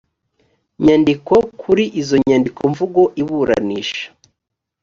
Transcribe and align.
nyandiko 0.85 1.33
kuri 1.61 1.83
izo 2.01 2.15
nyandikomvugo 2.27 3.01
iburanisha 3.21 4.05